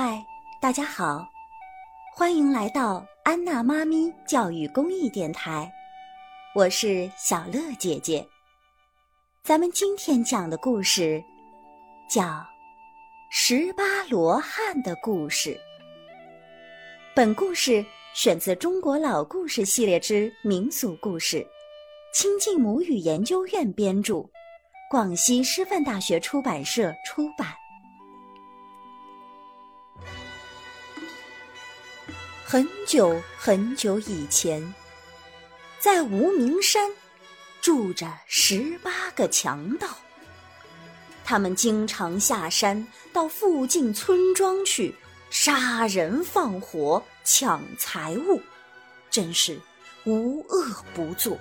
[0.00, 0.24] 嗨，
[0.60, 1.28] 大家好，
[2.14, 5.68] 欢迎来到安娜妈咪教育公益电台，
[6.54, 8.24] 我是小乐姐姐。
[9.42, 11.20] 咱们今天讲的故事
[12.08, 12.22] 叫
[13.28, 15.50] 《十八罗汉的故事》。
[17.12, 17.84] 本故事
[18.14, 21.38] 选自《中国老故事系列之民俗故事》，
[22.14, 24.24] 亲近母语研究院编著，
[24.88, 27.48] 广西师范大学出版社出版。
[32.50, 34.72] 很久很久以前，
[35.78, 36.90] 在无名山
[37.60, 39.86] 住着十八个强盗。
[41.26, 44.94] 他们经常下山到附近村庄去
[45.28, 48.40] 杀人放火、抢财物，
[49.10, 49.60] 真是
[50.06, 51.36] 无恶不作。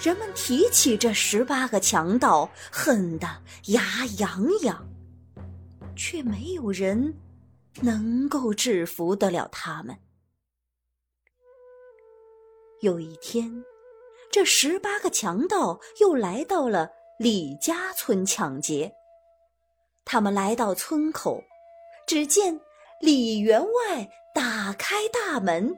[0.00, 3.28] 人们提起这十八个强盗，恨得
[3.66, 4.88] 牙痒痒，
[5.94, 7.14] 却没有人。
[7.82, 9.96] 能够制服得了他们。
[12.80, 13.64] 有一天，
[14.30, 18.92] 这十八个强盗又来到了李家村抢劫。
[20.04, 21.42] 他们来到村口，
[22.06, 22.60] 只见
[23.00, 25.76] 李员外打开大门，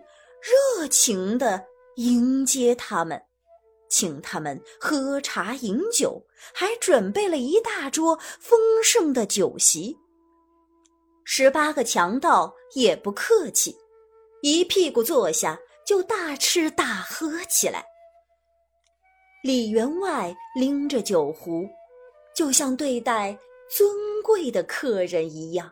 [0.76, 1.64] 热情的
[1.96, 3.22] 迎接他们，
[3.88, 9.96] 请他们喝茶饮酒，还准备了一大桌丰盛的酒席。
[11.30, 13.76] 十八个强盗也不客气，
[14.40, 17.84] 一屁股坐下就大吃大喝起来。
[19.44, 21.68] 李员外拎着酒壶，
[22.34, 23.38] 就像对待
[23.76, 25.70] 尊贵的客人一样，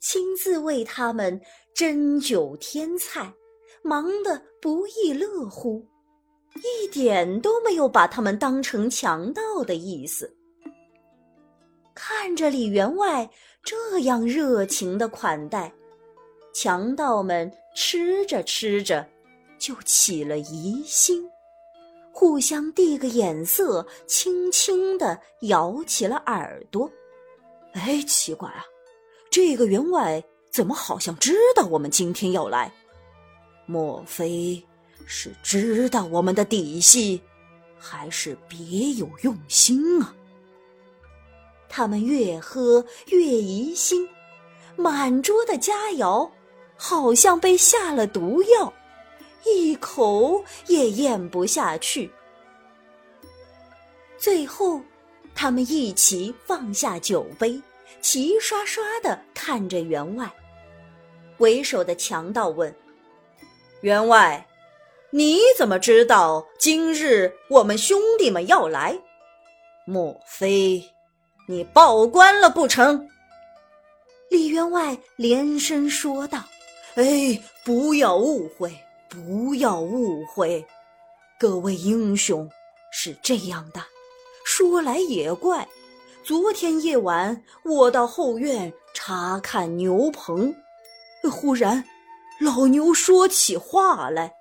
[0.00, 1.40] 亲自为他们
[1.76, 3.32] 斟酒添菜，
[3.84, 5.86] 忙得不亦乐乎，
[6.56, 10.36] 一点都没有把他们当成强盗的意思。
[11.94, 13.28] 看着李员外
[13.62, 15.72] 这样热情的款待，
[16.52, 19.08] 强盗们吃着吃着
[19.58, 21.30] 就起了疑心，
[22.12, 26.90] 互相递个眼色，轻轻地摇起了耳朵。
[27.72, 28.64] 哎，奇怪啊，
[29.30, 32.72] 这个员外怎么好像知道我们今天要来？
[33.66, 34.62] 莫非
[35.06, 37.20] 是知道我们的底细，
[37.78, 40.14] 还是别有用心啊？
[41.76, 44.08] 他们越喝越疑心，
[44.76, 46.30] 满桌的佳肴
[46.76, 48.72] 好像被下了毒药，
[49.44, 52.08] 一口也咽不下去。
[54.16, 54.80] 最后，
[55.34, 57.60] 他们一起放下酒杯，
[58.00, 60.32] 齐刷刷的看着员外。
[61.38, 62.72] 为首的强盗问
[63.82, 64.46] ：“员外，
[65.10, 68.96] 你怎么知道今日我们兄弟们要来？
[69.84, 70.80] 莫非？”
[71.46, 73.06] 你报官了不成？
[74.30, 76.42] 李员外连声说道
[76.96, 78.74] ：“哎，不要误会，
[79.10, 80.64] 不要误会，
[81.38, 82.48] 各位英雄，
[82.90, 83.82] 是这样的。
[84.46, 85.68] 说来也怪，
[86.24, 90.54] 昨天夜晚我到后院查看牛棚，
[91.30, 91.84] 忽然
[92.40, 94.32] 老牛说起话来，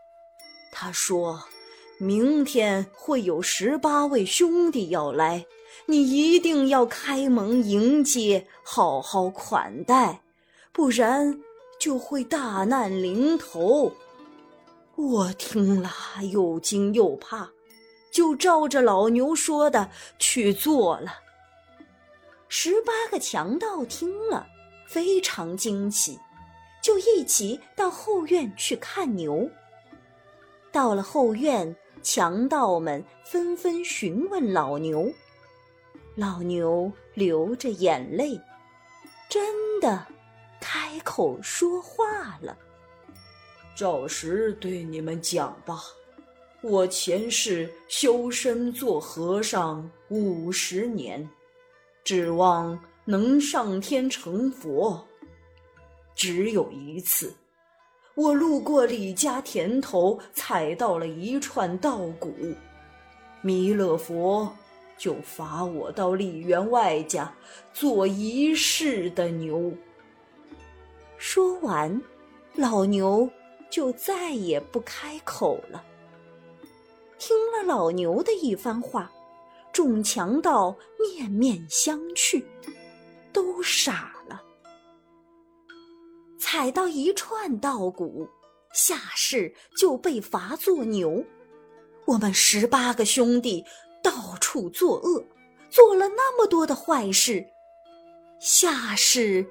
[0.72, 1.44] 他说
[2.00, 5.46] 明天会有十八位兄弟要来。”
[5.86, 10.22] 你一定要开门迎接，好好款待，
[10.72, 11.40] 不然
[11.80, 13.92] 就会大难临头。
[14.96, 15.92] 我听了
[16.32, 17.50] 又惊又怕，
[18.12, 19.90] 就照着老牛说的
[20.20, 21.16] 去做了。
[22.48, 24.48] 十八个强盗听了
[24.88, 26.20] 非常惊奇，
[26.82, 29.50] 就一起到后院去看牛。
[30.72, 35.12] 到了后院，强盗们纷纷询问老牛。
[36.16, 38.40] 老牛流着眼泪，
[39.28, 40.06] 真的
[40.62, 42.56] 开口说话了。
[43.76, 45.82] 照实对你们讲吧，
[46.62, 51.28] 我前世修身做和尚五十年，
[52.04, 55.04] 指望能上天成佛。
[56.14, 57.34] 只有一次，
[58.14, 62.32] 我路过李家田头，采到了一串稻谷，
[63.42, 64.56] 弥勒佛。
[64.98, 67.34] 就罚我到李员外家
[67.74, 69.74] 做一世的牛。
[71.18, 72.02] 说完，
[72.56, 73.30] 老牛
[73.70, 75.84] 就再也不开口了。
[77.18, 79.12] 听了老牛的一番话，
[79.72, 82.44] 众强盗面面相觑，
[83.32, 84.42] 都傻了。
[86.38, 88.28] 采到一串稻谷，
[88.74, 91.24] 下世就被罚做牛。
[92.06, 93.64] 我们十八个兄弟。
[94.04, 95.26] 到处作恶，
[95.72, 97.44] 做了那么多的坏事，
[98.38, 99.44] 下世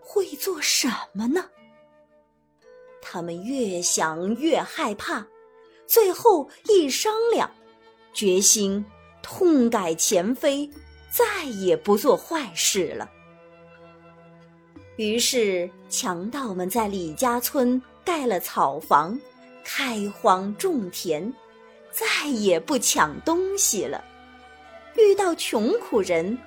[0.00, 1.44] 会做什么呢？
[3.00, 5.24] 他们越想越害怕，
[5.86, 7.48] 最后一商量，
[8.12, 8.84] 决心
[9.22, 10.68] 痛改前非，
[11.10, 13.08] 再也不做坏事了。
[14.96, 19.18] 于是，强盗们在李家村盖了草房，
[19.62, 21.32] 开荒种田，
[21.98, 24.04] 再也不抢东西了。
[24.94, 26.38] 遇到穷苦人，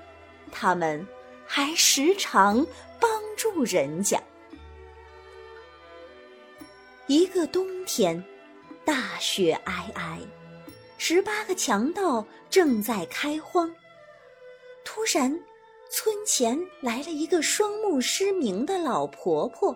[0.50, 1.06] 他们
[1.46, 2.66] 还时常
[3.02, 4.22] 帮助人家。
[7.08, 8.24] 一个冬天，
[8.86, 10.20] 大雪皑皑，
[10.98, 13.70] 十八个强盗正在开荒。
[14.86, 15.38] 突然，
[15.90, 19.76] 村前来了一个双目失明的老婆婆。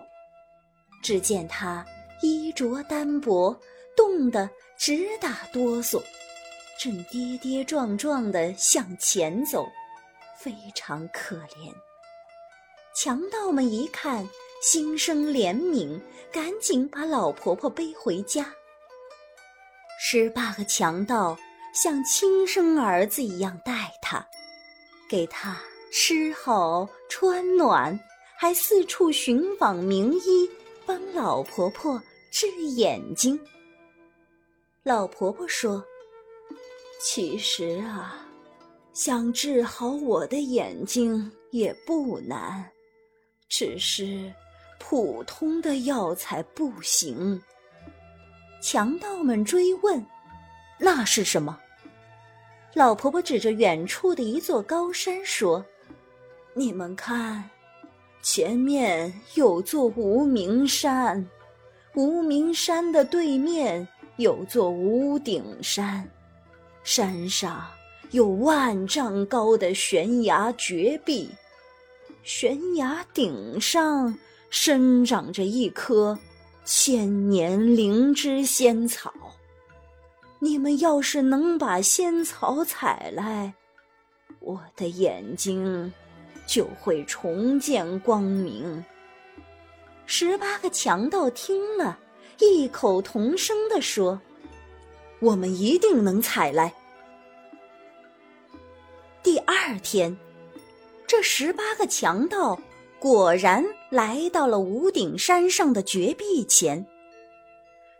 [1.02, 1.84] 只见她
[2.22, 3.54] 衣着单薄，
[3.94, 6.02] 冻得直打哆嗦，
[6.78, 9.66] 正跌跌撞撞地向前走，
[10.38, 11.72] 非常可怜。
[12.94, 14.26] 强盗们一看。
[14.62, 16.00] 心生怜悯，
[16.32, 18.50] 赶紧把老婆婆背回家。
[20.00, 21.36] 十八个强盗
[21.74, 24.26] 像亲生儿子一样待她，
[25.10, 25.60] 给她
[25.92, 28.00] 吃好穿暖，
[28.34, 30.50] 还四处寻访名医，
[30.86, 32.02] 帮老婆婆
[32.32, 33.38] 治眼睛。
[34.86, 35.84] 老婆婆说
[37.02, 38.24] ：“其实啊，
[38.92, 42.64] 想治好我的眼睛也不难，
[43.48, 44.32] 只是……”
[44.78, 47.42] 普通的药材不行。
[48.62, 50.06] 强盗们追问
[50.78, 51.58] ：“那是什么？”
[52.72, 55.64] 老婆婆指着远处的一座高山说
[56.54, 57.50] ：“你们看，
[58.22, 61.28] 前面有座无名山，
[61.96, 66.08] 无名山的对面有座无顶山，
[66.82, 67.66] 山上
[68.10, 71.30] 有万丈高的悬崖绝壁，
[72.22, 74.12] 悬崖顶上。”
[74.48, 76.16] 生长着一棵
[76.64, 79.12] 千年灵芝仙草，
[80.38, 83.52] 你们要是能把仙草采来，
[84.38, 85.92] 我的眼睛
[86.46, 88.82] 就会重见光明。
[90.06, 91.98] 十八个强盗听了，
[92.38, 94.20] 异口同声地说
[95.20, 96.72] ：“我们一定能采来。”
[99.22, 100.16] 第二天，
[101.06, 102.58] 这十八个强盗。
[102.98, 106.84] 果然来到了五顶山上的绝壁前。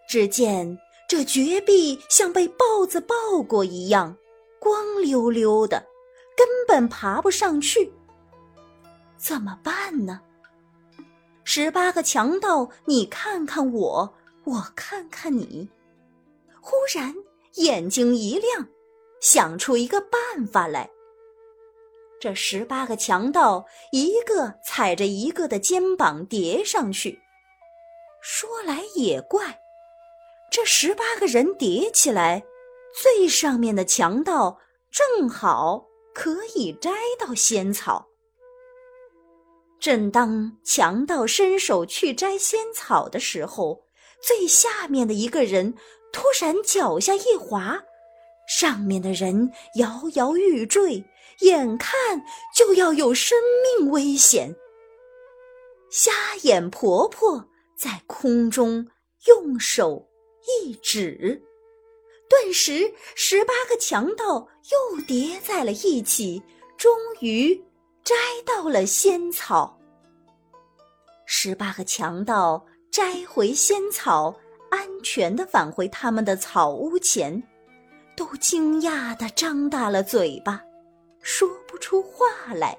[0.08, 4.16] 只见这绝壁像被豹子抱过一样，
[4.58, 5.84] 光溜溜的，
[6.34, 7.92] 根本爬不上去。
[9.18, 10.22] 怎么办呢？
[11.44, 14.14] 十八个强盗，你看看我，
[14.46, 15.68] 我看看你，
[16.60, 17.12] 忽然
[17.54, 18.68] 眼睛一亮，
[19.20, 20.88] 想出一个办法来。
[22.20, 27.20] 这十八个强盗，一个踩着一个的肩膀叠上去。
[28.22, 29.58] 说来也怪，
[30.50, 32.44] 这十八个人叠起来，
[33.02, 34.60] 最上面的强盗
[34.92, 35.84] 正好
[36.14, 38.06] 可以摘到仙草。
[39.80, 43.85] 正当强盗伸手去摘仙草的时候，
[44.22, 45.74] 最下面的一个人
[46.12, 47.82] 突然脚下一滑，
[48.48, 51.04] 上面的人摇摇欲坠。
[51.40, 52.24] 眼看
[52.54, 53.36] 就要有生
[53.78, 54.56] 命危险，
[55.90, 56.10] 瞎
[56.44, 57.46] 眼婆婆
[57.78, 58.88] 在空中
[59.26, 60.08] 用手
[60.62, 61.42] 一指，
[62.26, 66.42] 顿时十八个强盗又叠在了一起，
[66.78, 67.54] 终于
[68.02, 68.14] 摘
[68.46, 69.78] 到了仙草。
[71.26, 72.64] 十八个强盗
[72.96, 74.34] 摘回仙草，
[74.70, 77.42] 安全的返回他们的草屋前，
[78.16, 80.64] 都惊讶的张大了嘴巴。
[81.20, 82.74] 说不出话来，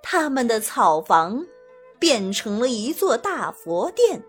[0.00, 1.44] 他们的草房
[1.98, 4.22] 变成了一座大佛殿。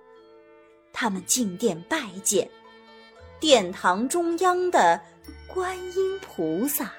[0.91, 2.49] 他们进殿拜见，
[3.39, 4.99] 殿堂中央的
[5.53, 6.91] 观音菩萨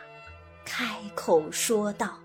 [0.64, 2.16] 开口说道：“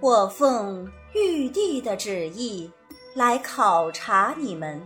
[0.00, 2.70] 我奉玉帝的旨意
[3.16, 4.78] 来考察你们，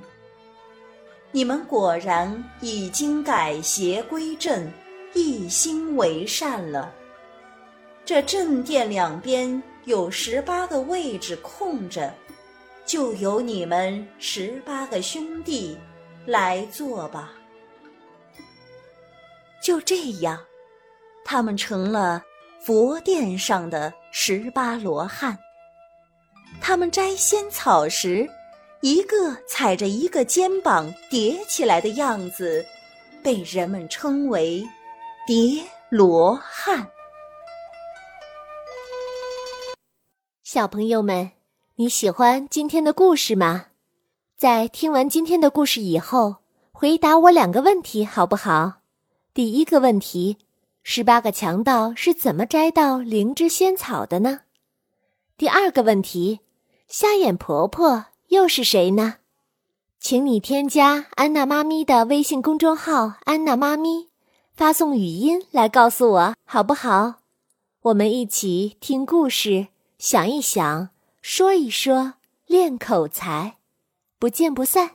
[1.33, 4.71] 你们果然已经改邪归正，
[5.15, 6.95] 一心为善了。”
[8.07, 12.15] 这正殿两边有十八个位置空着，
[12.87, 15.77] 就由你们十八个兄弟
[16.25, 17.33] 来做吧。
[19.61, 20.39] 就这样，
[21.25, 22.23] 他们成了
[22.61, 25.37] 佛殿上的十八罗汉。
[26.59, 28.27] 他们摘仙草时，
[28.81, 32.65] 一个踩着一个肩膀叠起来的样子，
[33.23, 34.67] 被人们称为
[35.27, 36.87] “叠罗汉”。
[40.43, 41.31] 小朋友们，
[41.77, 43.67] 你喜欢今天的故事吗？
[44.37, 46.37] 在听完今天的故事以后，
[46.73, 48.81] 回答我两个问题好不好？
[49.35, 50.39] 第一个问题：
[50.83, 54.41] 十八个强盗是怎么摘到灵芝仙草的呢？
[55.41, 56.41] 第二个问题：
[56.87, 59.15] 瞎眼婆婆又是谁呢？
[59.99, 64.09] 请你添加安娜妈咪的微信公众号“安娜妈咪”，
[64.53, 67.23] 发送语音来告诉我好不好？
[67.81, 70.91] 我们一起听故事，想一想。
[71.23, 73.57] 说一说，练口才，
[74.19, 74.91] 不见不散。